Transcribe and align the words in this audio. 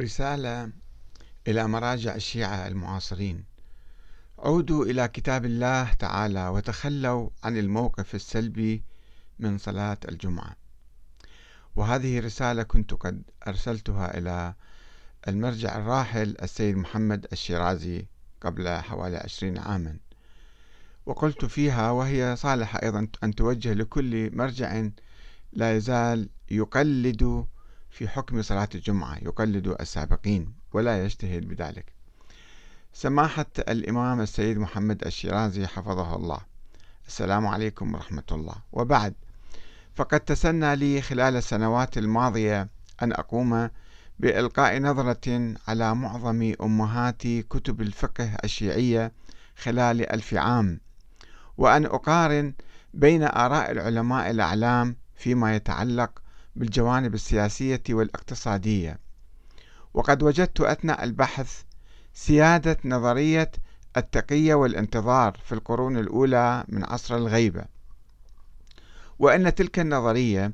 رسالة 0.00 0.72
إلى 1.48 1.68
مراجع 1.68 2.14
الشيعة 2.14 2.66
المعاصرين. 2.66 3.44
عودوا 4.38 4.84
إلى 4.84 5.08
كتاب 5.08 5.44
الله 5.44 5.92
تعالى 5.92 6.48
وتخلوا 6.48 7.30
عن 7.44 7.58
الموقف 7.58 8.14
السلبي 8.14 8.82
من 9.38 9.58
صلاة 9.58 9.98
الجمعة. 10.08 10.56
وهذه 11.76 12.20
رسالة 12.20 12.62
كنت 12.62 12.94
قد 12.94 13.22
أرسلتها 13.46 14.18
إلى 14.18 14.54
المرجع 15.28 15.76
الراحل 15.76 16.36
السيد 16.42 16.76
محمد 16.76 17.26
الشيرازي 17.32 18.06
قبل 18.40 18.68
حوالي 18.68 19.16
عشرين 19.16 19.58
عاما. 19.58 19.96
وقلت 21.06 21.44
فيها 21.44 21.90
وهي 21.90 22.36
صالحة 22.36 22.78
أيضا 22.82 23.08
أن 23.24 23.34
توجه 23.34 23.72
لكل 23.72 24.36
مرجع 24.36 24.88
لا 25.52 25.76
يزال 25.76 26.28
يقلد 26.50 27.46
في 27.92 28.08
حكم 28.08 28.42
صلاة 28.42 28.68
الجمعة 28.74 29.18
يقلد 29.22 29.76
السابقين 29.80 30.52
ولا 30.72 31.04
يجتهد 31.04 31.48
بذلك. 31.48 31.92
سماحة 32.92 33.46
الإمام 33.58 34.20
السيد 34.20 34.58
محمد 34.58 35.06
الشيرازي 35.06 35.66
حفظه 35.66 36.16
الله. 36.16 36.38
السلام 37.06 37.46
عليكم 37.46 37.94
ورحمة 37.94 38.22
الله. 38.32 38.54
وبعد 38.72 39.14
فقد 39.94 40.20
تسنى 40.20 40.76
لي 40.76 41.02
خلال 41.02 41.36
السنوات 41.36 41.98
الماضية 41.98 42.68
أن 43.02 43.12
أقوم 43.12 43.70
بإلقاء 44.18 44.78
نظرة 44.80 45.54
على 45.68 45.94
معظم 45.94 46.52
أمهات 46.60 47.22
كتب 47.26 47.80
الفقه 47.80 48.36
الشيعية 48.44 49.12
خلال 49.56 50.12
ألف 50.12 50.34
عام 50.34 50.80
وأن 51.58 51.84
أقارن 51.84 52.54
بين 52.94 53.22
آراء 53.22 53.70
العلماء 53.70 54.30
الأعلام 54.30 54.96
فيما 55.16 55.56
يتعلق 55.56 56.22
بالجوانب 56.56 57.14
السياسية 57.14 57.82
والاقتصادية. 57.90 58.98
وقد 59.94 60.22
وجدت 60.22 60.60
أثناء 60.60 61.04
البحث 61.04 61.62
سيادة 62.14 62.76
نظرية 62.84 63.52
التقية 63.96 64.54
والانتظار 64.54 65.38
في 65.44 65.52
القرون 65.52 65.96
الأولى 65.96 66.64
من 66.68 66.84
عصر 66.84 67.16
الغيبة 67.16 67.64
وأن 69.18 69.54
تلك 69.54 69.78
النظرية 69.78 70.52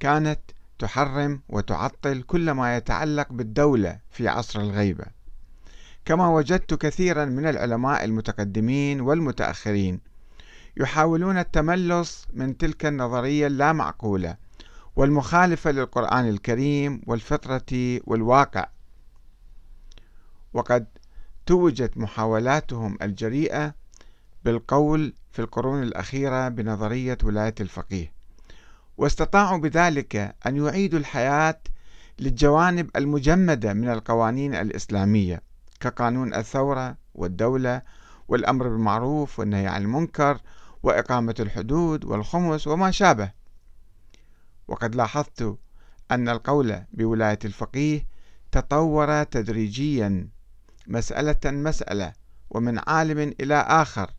كانت 0.00 0.40
تحرم 0.78 1.40
وتعطل 1.48 2.22
كل 2.22 2.50
ما 2.50 2.76
يتعلق 2.76 3.32
بالدولة 3.32 3.98
في 4.10 4.28
عصر 4.28 4.60
الغيبة. 4.60 5.04
كما 6.04 6.28
وجدت 6.28 6.74
كثيرا 6.74 7.24
من 7.24 7.46
العلماء 7.46 8.04
المتقدمين 8.04 9.00
والمتأخرين 9.00 10.00
يحاولون 10.76 11.38
التملص 11.38 12.26
من 12.32 12.56
تلك 12.56 12.86
النظرية 12.86 13.46
اللامعقولة 13.46 14.36
والمخالفة 14.96 15.70
للقرآن 15.70 16.28
الكريم 16.28 17.00
والفطرة 17.06 18.00
والواقع. 18.04 18.66
وقد 20.52 20.86
توجت 21.46 21.98
محاولاتهم 21.98 22.98
الجريئة 23.02 23.74
بالقول 24.44 25.14
في 25.32 25.38
القرون 25.38 25.82
الأخيرة 25.82 26.48
بنظرية 26.48 27.18
ولاية 27.24 27.54
الفقيه 27.60 28.12
واستطاعوا 28.96 29.58
بذلك 29.58 30.34
أن 30.46 30.56
يعيدوا 30.56 30.98
الحياة 30.98 31.60
للجوانب 32.18 32.90
المجمدة 32.96 33.72
من 33.72 33.88
القوانين 33.88 34.54
الإسلامية 34.54 35.42
كقانون 35.80 36.34
الثورة 36.34 36.96
والدولة 37.14 37.82
والأمر 38.28 38.68
بالمعروف 38.68 39.38
والنهي 39.38 39.66
عن 39.66 39.82
المنكر 39.82 40.40
وإقامة 40.82 41.34
الحدود 41.40 42.04
والخمس 42.04 42.66
وما 42.66 42.90
شابه. 42.90 43.39
وقد 44.70 44.94
لاحظت 44.94 45.58
أن 46.10 46.28
القول 46.28 46.82
بولاية 46.92 47.38
الفقيه 47.44 48.06
تطور 48.52 49.22
تدريجيا 49.22 50.28
مسألة 50.86 51.36
مسألة 51.44 52.12
ومن 52.50 52.80
عالم 52.86 53.34
إلى 53.40 53.54
آخر. 53.54 54.10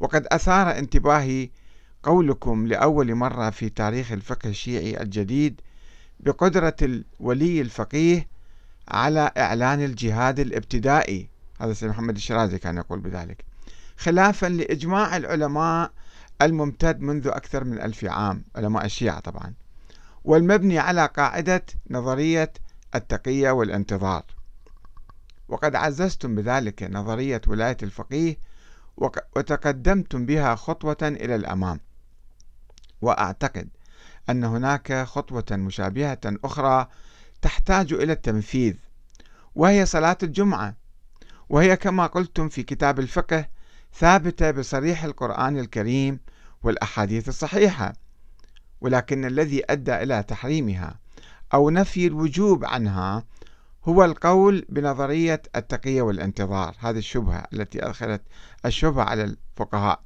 وقد 0.00 0.26
أثار 0.26 0.78
انتباهي 0.78 1.50
قولكم 2.02 2.66
لأول 2.66 3.14
مرة 3.14 3.50
في 3.50 3.68
تاريخ 3.68 4.12
الفقه 4.12 4.48
الشيعي 4.48 5.02
الجديد 5.02 5.60
بقدرة 6.20 6.76
الولي 6.82 7.60
الفقيه 7.60 8.28
على 8.88 9.32
إعلان 9.38 9.84
الجهاد 9.84 10.40
الابتدائي. 10.40 11.30
هذا 11.60 11.72
سيد 11.72 11.88
محمد 11.88 12.16
الشرازي 12.16 12.58
كان 12.58 12.76
يقول 12.76 13.00
بذلك. 13.00 13.44
خلافا 13.96 14.46
لإجماع 14.46 15.16
العلماء 15.16 15.92
الممتد 16.42 17.00
منذ 17.00 17.26
أكثر 17.26 17.64
من 17.64 17.80
ألف 17.80 18.04
عام 18.04 18.44
علماء 18.56 18.84
الشيعة 18.84 19.20
طبعا. 19.20 19.54
والمبني 20.24 20.78
على 20.78 21.06
قاعدة 21.06 21.66
نظرية 21.90 22.52
التقية 22.94 23.50
والانتظار. 23.50 24.24
وقد 25.48 25.74
عززتم 25.74 26.34
بذلك 26.34 26.82
نظرية 26.82 27.40
ولاية 27.46 27.76
الفقيه 27.82 28.36
وتقدمتم 29.36 30.26
بها 30.26 30.54
خطوة 30.54 30.96
إلى 31.02 31.34
الأمام. 31.34 31.80
وأعتقد 33.02 33.68
أن 34.30 34.44
هناك 34.44 35.02
خطوة 35.04 35.44
مشابهة 35.50 36.20
أخرى 36.24 36.88
تحتاج 37.42 37.92
إلى 37.92 38.12
التنفيذ 38.12 38.74
وهي 39.54 39.86
صلاة 39.86 40.18
الجمعة. 40.22 40.74
وهي 41.48 41.76
كما 41.76 42.06
قلتم 42.06 42.48
في 42.48 42.62
كتاب 42.62 42.98
الفقه 42.98 43.48
ثابتة 43.94 44.50
بصريح 44.50 45.04
القرآن 45.04 45.58
الكريم 45.58 46.20
والأحاديث 46.62 47.28
الصحيحة. 47.28 47.92
ولكن 48.80 49.24
الذي 49.24 49.62
أدى 49.70 50.02
إلى 50.02 50.22
تحريمها 50.22 50.94
أو 51.54 51.70
نفي 51.70 52.06
الوجوب 52.06 52.64
عنها 52.64 53.24
هو 53.84 54.04
القول 54.04 54.66
بنظرية 54.68 55.42
التقية 55.56 56.02
والانتظار. 56.02 56.76
هذه 56.78 56.98
الشبهة 56.98 57.46
التي 57.52 57.86
أدخلت 57.86 58.22
الشبهة 58.66 59.04
على 59.04 59.24
الفقهاء. 59.24 60.00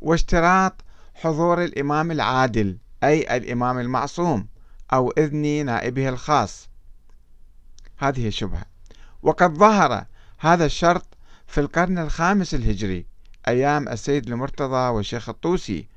واشتراط 0.00 0.84
حضور 1.14 1.64
الإمام 1.64 2.10
العادل 2.10 2.78
أي 3.04 3.36
الإمام 3.36 3.78
المعصوم 3.78 4.46
أو 4.92 5.10
إذن 5.18 5.66
نائبه 5.66 6.08
الخاص. 6.08 6.68
هذه 7.98 8.28
الشبهة. 8.28 8.64
وقد 9.22 9.54
ظهر 9.54 10.04
هذا 10.38 10.64
الشرط 10.64 11.06
في 11.46 11.60
القرن 11.60 11.98
الخامس 11.98 12.54
الهجري 12.54 13.06
أيام 13.48 13.88
السيد 13.88 14.26
المرتضى 14.28 14.88
والشيخ 14.94 15.28
الطوسي 15.28 15.88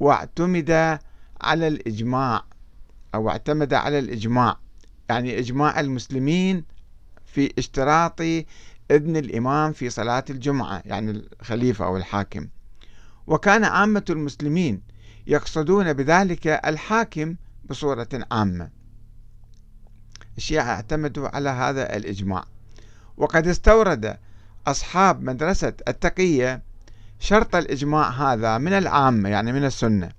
واعتمد 0.00 0.98
على 1.40 1.68
الإجماع 1.68 2.44
أو 3.14 3.30
اعتمد 3.30 3.74
على 3.74 3.98
الإجماع. 3.98 4.58
يعني 5.08 5.38
إجماع 5.38 5.80
المسلمين 5.80 6.64
في 7.26 7.52
اشتراط 7.58 8.20
إذن 8.90 9.16
الإمام 9.16 9.72
في 9.72 9.90
صلاة 9.90 10.24
الجمعة 10.30 10.82
يعني 10.84 11.10
الخليفة 11.10 11.84
أو 11.84 11.96
الحاكم. 11.96 12.48
وكان 13.26 13.64
عامة 13.64 14.04
المسلمين 14.10 14.82
يقصدون 15.26 15.92
بذلك 15.92 16.46
الحاكم 16.46 17.36
بصورة 17.64 18.08
عامة. 18.32 18.70
الشيعة 20.36 20.64
اعتمدوا 20.64 21.28
على 21.28 21.48
هذا 21.48 21.96
الإجماع. 21.96 22.44
وقد 23.16 23.46
استورد 23.46 24.18
أصحاب 24.66 25.22
مدرسة 25.22 25.72
التقية 25.88 26.62
شرط 27.18 27.56
الإجماع 27.56 28.10
هذا 28.10 28.58
من 28.58 28.72
العامة 28.72 29.28
يعني 29.28 29.52
من 29.52 29.64
السنة. 29.64 30.10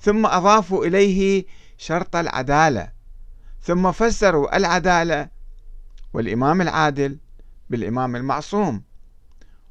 ثم 0.00 0.26
أضافوا 0.26 0.86
إليه 0.86 1.44
شرط 1.78 2.16
العدالة 2.16 2.92
ثم 3.62 3.92
فسروا 3.92 4.56
العدالة 4.56 5.28
والإمام 6.12 6.60
العادل 6.60 7.18
بالإمام 7.70 8.16
المعصوم. 8.16 8.82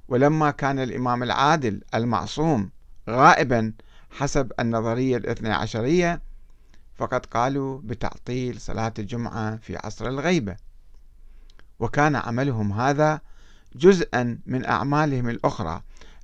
ولما 0.07 0.51
كان 0.51 0.79
الإمام 0.79 1.23
العادل 1.23 1.81
المعصوم 1.95 2.69
غائبا 3.09 3.73
حسب 4.11 4.51
النظرية 4.59 5.17
الاثنى 5.17 5.53
عشرية 5.53 6.21
فقد 6.95 7.25
قالوا 7.25 7.79
بتعطيل 7.83 8.61
صلاة 8.61 8.93
الجمعة 8.99 9.57
في 9.57 9.77
عصر 9.77 10.07
الغيبة. 10.07 10.55
وكان 11.79 12.15
عملهم 12.15 12.73
هذا 12.73 13.21
جزءا 13.75 14.39
من 14.45 14.65
أعمالهم 14.65 15.29
الأخرى 15.29 15.81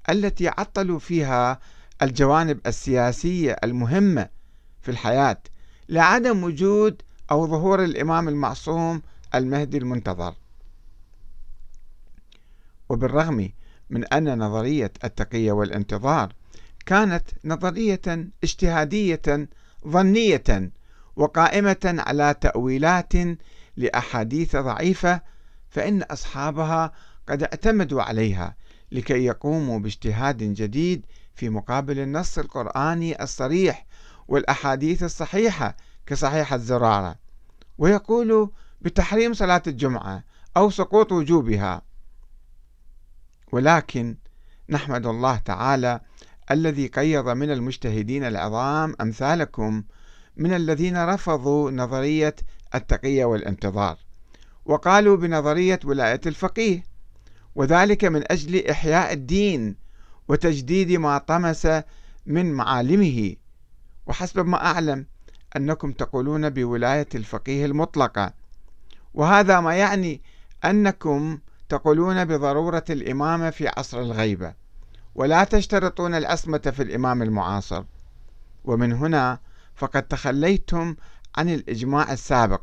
التي 0.09 0.47
عطلوا 0.47 0.99
فيها 0.99 1.59
الجوانب 2.01 2.59
السياسية 2.67 3.55
المهمة 3.63 4.29
في 4.81 4.91
الحياة 4.91 5.37
لعدم 5.89 6.43
وجود 6.43 7.01
أو 7.31 7.47
ظهور 7.47 7.83
الإمام 7.83 8.29
المعصوم 8.29 9.01
المهدي 9.35 9.77
المنتظر. 9.77 10.35
وبالرغم 12.89 13.49
من 13.89 14.05
أن 14.05 14.39
نظرية 14.39 14.91
التقية 15.03 15.51
والانتظار 15.51 16.33
كانت 16.85 17.23
نظرية 17.45 18.01
اجتهادية 18.43 19.47
ظنية 19.87 20.71
وقائمة 21.15 21.95
على 22.07 22.35
تأويلات 22.41 23.13
لأحاديث 23.77 24.55
ضعيفة 24.55 25.21
فإن 25.69 26.01
أصحابها 26.01 26.91
قد 27.29 27.43
اعتمدوا 27.43 28.01
عليها 28.01 28.55
لكي 28.91 29.25
يقوموا 29.25 29.79
باجتهاد 29.79 30.37
جديد 30.37 31.05
في 31.35 31.49
مقابل 31.49 31.99
النص 31.99 32.37
القرآني 32.37 33.23
الصريح 33.23 33.85
والأحاديث 34.27 35.03
الصحيحة 35.03 35.77
كصحيح 36.05 36.53
الزرارة. 36.53 37.15
ويقول 37.77 38.51
بتحريم 38.81 39.33
صلاة 39.33 39.63
الجمعة 39.67 40.23
أو 40.57 40.69
سقوط 40.69 41.11
وجوبها. 41.11 41.81
ولكن 43.51 44.17
نحمد 44.69 45.05
الله 45.05 45.37
تعالى 45.37 45.99
الذي 46.51 46.87
قيض 46.87 47.29
من 47.29 47.51
المجتهدين 47.51 48.23
العظام 48.23 48.95
أمثالكم 49.01 49.83
من 50.37 50.53
الذين 50.53 51.05
رفضوا 51.05 51.71
نظرية 51.71 52.35
التقية 52.75 53.25
والانتظار 53.25 53.97
وقالوا 54.65 55.17
بنظرية 55.17 55.79
ولاية 55.85 56.21
الفقيه 56.25 56.83
وذلك 57.55 58.05
من 58.05 58.31
أجل 58.31 58.67
إحياء 58.67 59.13
الدين 59.13 59.75
وتجديد 60.27 60.91
ما 60.91 61.17
طمس 61.17 61.67
من 62.25 62.53
معالمه. 62.53 63.35
وحسب 64.05 64.45
ما 64.45 64.65
أعلم 64.65 65.05
أنكم 65.55 65.91
تقولون 65.91 66.49
بولاية 66.49 67.07
الفقيه 67.15 67.65
المطلقة. 67.65 68.33
وهذا 69.13 69.59
ما 69.59 69.75
يعني 69.75 70.21
أنكم 70.65 71.39
تقولون 71.69 72.25
بضرورة 72.25 72.83
الإمامة 72.89 73.49
في 73.49 73.67
عصر 73.67 74.01
الغيبة. 74.01 74.53
ولا 75.15 75.43
تشترطون 75.43 76.15
العصمة 76.15 76.57
في 76.57 76.83
الإمام 76.83 77.21
المعاصر. 77.21 77.83
ومن 78.65 78.93
هنا 78.93 79.39
فقد 79.75 80.03
تخليتم 80.03 80.95
عن 81.37 81.49
الإجماع 81.49 82.13
السابق. 82.13 82.61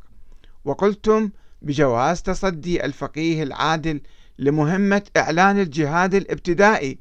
وقلتم 0.64 1.30
بجواز 1.62 2.22
تصدي 2.22 2.84
الفقيه 2.84 3.42
العادل 3.42 4.00
لمهمة 4.38 5.02
إعلان 5.16 5.60
الجهاد 5.60 6.14
الابتدائي. 6.14 6.98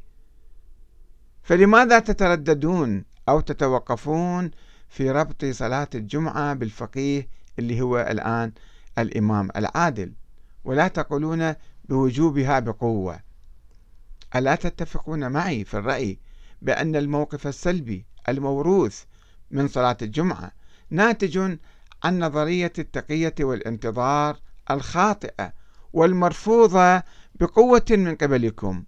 فلماذا 1.50 2.00
تترددون 2.00 3.06
أو 3.30 3.40
تتوقفون 3.40 4.51
في 4.90 5.12
ربط 5.12 5.46
صلاة 5.46 5.88
الجمعة 5.96 6.54
بالفقيه 6.54 7.28
اللي 7.60 7.81
هو 7.81 8.00
الآن 8.00 8.51
الإمام 8.98 9.50
العادل؟ 9.56 10.13
ولا 10.63 10.88
تقولون 10.88 11.54
بوجوبها 11.86 12.60
بقوة. 12.60 13.19
ألا 14.36 14.56
تتفقون 14.56 15.31
معي 15.31 15.63
في 15.63 15.74
الرأي 15.74 16.19
بأن 16.62 16.96
الموقف 16.96 17.48
السلبي 17.48 18.06
الموروث 18.30 19.04
من 19.51 19.68
صلاة 19.68 19.98
الجمعة 20.01 20.51
ناتج 20.90 21.57
عن 22.04 22.19
نظرية 22.19 22.74
التقية 22.80 23.36
والانتظار 23.40 24.40
الخاطئة 24.72 25.54
والمرفوضة 25.94 27.04
بقوة 27.36 27.86
من 27.90 28.16
قبلكم. 28.16 28.84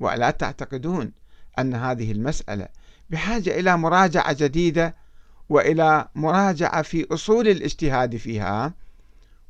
وألا 0.00 0.30
تعتقدون 0.30 1.12
أن 1.58 1.74
هذه 1.74 2.12
المسألة 2.12 2.68
بحاجة 3.10 3.60
إلى 3.60 3.76
مراجعة 3.76 4.32
جديدة 4.32 4.94
وإلى 5.48 6.08
مراجعة 6.14 6.82
في 6.82 7.06
أصول 7.14 7.48
الاجتهاد 7.48 8.16
فيها 8.16 8.74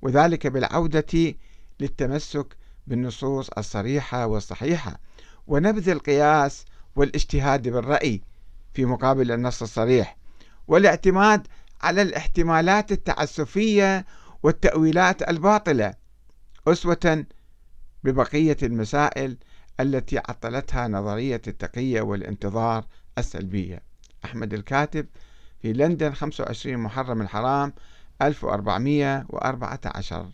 وذلك 0.02 0.46
بالعودة 0.46 1.34
للتمسك 1.80 2.56
بالنصوص 2.86 3.48
الصريحة 3.58 4.26
والصحيحة 4.26 5.00
ونبذ 5.46 5.88
القياس 5.88 6.64
والاجتهاد 6.96 7.68
بالرأي 7.68 8.20
في 8.74 8.84
مقابل 8.84 9.32
النص 9.32 9.62
الصريح 9.62 10.16
والاعتماد 10.68 11.46
على 11.82 12.02
الاحتمالات 12.02 12.92
التعسفية 12.92 14.06
والتأويلات 14.42 15.28
الباطلة 15.28 15.94
أسوة 16.68 17.26
ببقية 18.04 18.56
المسائل 18.62 19.36
التي 19.80 20.18
عطلتها 20.18 20.88
نظرية 20.88 21.42
التقية 21.48 22.00
والانتظار 22.00 22.84
السلبية. 23.18 23.82
أحمد 24.24 24.54
الكاتب 24.54 25.06
في 25.62 25.72
لندن 25.72 26.14
25 26.14 26.76
محرم 26.76 27.22
الحرام 27.22 27.72
1414 28.22 30.26